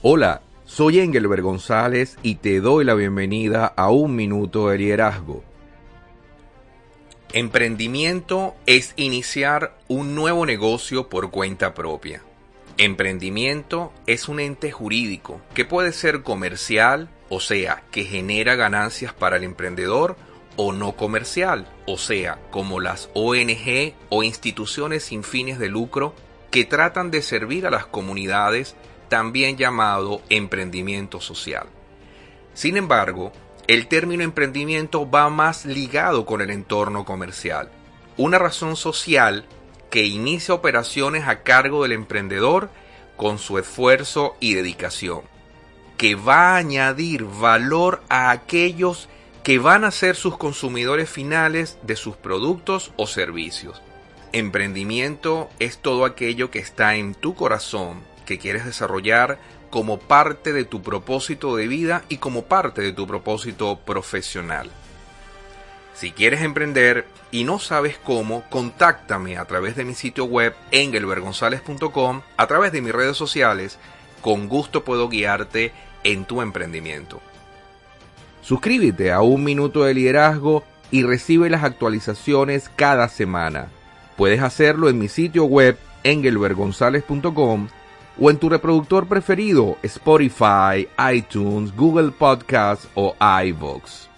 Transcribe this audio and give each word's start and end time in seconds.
Hola, 0.00 0.42
soy 0.64 1.00
Engelbert 1.00 1.42
González 1.42 2.18
y 2.22 2.36
te 2.36 2.60
doy 2.60 2.84
la 2.84 2.94
bienvenida 2.94 3.66
a 3.66 3.90
Un 3.90 4.14
Minuto 4.14 4.68
de 4.68 4.78
Liderazgo. 4.78 5.42
Emprendimiento 7.32 8.54
es 8.66 8.92
iniciar 8.94 9.76
un 9.88 10.14
nuevo 10.14 10.46
negocio 10.46 11.08
por 11.08 11.32
cuenta 11.32 11.74
propia. 11.74 12.22
Emprendimiento 12.76 13.92
es 14.06 14.28
un 14.28 14.38
ente 14.38 14.70
jurídico 14.70 15.40
que 15.52 15.64
puede 15.64 15.92
ser 15.92 16.22
comercial, 16.22 17.08
o 17.28 17.40
sea, 17.40 17.82
que 17.90 18.04
genera 18.04 18.54
ganancias 18.54 19.12
para 19.12 19.38
el 19.38 19.42
emprendedor, 19.42 20.14
o 20.54 20.72
no 20.72 20.92
comercial, 20.92 21.66
o 21.86 21.98
sea, 21.98 22.38
como 22.52 22.78
las 22.78 23.10
ONG 23.14 23.94
o 24.10 24.22
instituciones 24.22 25.02
sin 25.02 25.24
fines 25.24 25.58
de 25.58 25.68
lucro 25.68 26.14
que 26.52 26.64
tratan 26.64 27.10
de 27.10 27.20
servir 27.20 27.66
a 27.66 27.70
las 27.70 27.86
comunidades 27.86 28.76
también 29.08 29.56
llamado 29.56 30.22
emprendimiento 30.28 31.20
social. 31.20 31.66
Sin 32.54 32.76
embargo, 32.76 33.32
el 33.66 33.86
término 33.86 34.22
emprendimiento 34.22 35.08
va 35.08 35.28
más 35.28 35.66
ligado 35.66 36.24
con 36.24 36.40
el 36.40 36.50
entorno 36.50 37.04
comercial. 37.04 37.70
Una 38.16 38.38
razón 38.38 38.76
social 38.76 39.44
que 39.90 40.06
inicia 40.06 40.54
operaciones 40.54 41.28
a 41.28 41.42
cargo 41.42 41.82
del 41.82 41.92
emprendedor 41.92 42.70
con 43.16 43.38
su 43.38 43.58
esfuerzo 43.58 44.36
y 44.40 44.54
dedicación, 44.54 45.22
que 45.96 46.14
va 46.14 46.52
a 46.52 46.56
añadir 46.56 47.24
valor 47.24 48.02
a 48.08 48.30
aquellos 48.30 49.08
que 49.42 49.58
van 49.58 49.84
a 49.84 49.90
ser 49.90 50.16
sus 50.16 50.36
consumidores 50.36 51.08
finales 51.08 51.78
de 51.82 51.96
sus 51.96 52.16
productos 52.16 52.92
o 52.96 53.06
servicios. 53.06 53.82
Emprendimiento 54.32 55.48
es 55.58 55.78
todo 55.78 56.04
aquello 56.04 56.50
que 56.50 56.58
está 56.58 56.96
en 56.96 57.14
tu 57.14 57.34
corazón 57.34 58.02
que 58.28 58.38
quieres 58.38 58.66
desarrollar 58.66 59.38
como 59.70 59.98
parte 59.98 60.52
de 60.52 60.66
tu 60.66 60.82
propósito 60.82 61.56
de 61.56 61.66
vida 61.66 62.04
y 62.10 62.18
como 62.18 62.42
parte 62.44 62.82
de 62.82 62.92
tu 62.92 63.06
propósito 63.06 63.78
profesional. 63.78 64.70
Si 65.94 66.12
quieres 66.12 66.42
emprender 66.42 67.06
y 67.30 67.44
no 67.44 67.58
sabes 67.58 67.96
cómo, 67.96 68.44
contáctame 68.50 69.38
a 69.38 69.46
través 69.46 69.76
de 69.76 69.86
mi 69.86 69.94
sitio 69.94 70.26
web 70.26 70.54
engelbergonzalez.com, 70.72 72.20
a 72.36 72.46
través 72.46 72.70
de 72.70 72.82
mis 72.82 72.92
redes 72.92 73.16
sociales, 73.16 73.78
con 74.20 74.46
gusto 74.46 74.84
puedo 74.84 75.08
guiarte 75.08 75.72
en 76.04 76.26
tu 76.26 76.42
emprendimiento. 76.42 77.22
Suscríbete 78.42 79.10
a 79.10 79.22
Un 79.22 79.42
Minuto 79.42 79.84
de 79.84 79.94
Liderazgo 79.94 80.64
y 80.90 81.02
recibe 81.02 81.48
las 81.48 81.64
actualizaciones 81.64 82.70
cada 82.76 83.08
semana. 83.08 83.68
Puedes 84.18 84.42
hacerlo 84.42 84.90
en 84.90 84.98
mi 84.98 85.08
sitio 85.08 85.44
web 85.46 85.78
engelbergonzalez.com 86.04 87.68
o 88.18 88.30
en 88.30 88.38
tu 88.38 88.48
reproductor 88.48 89.06
preferido, 89.06 89.76
Spotify, 89.82 90.88
iTunes, 91.14 91.74
Google 91.74 92.10
Podcasts 92.10 92.88
o 92.94 93.14
iVoox. 93.44 94.08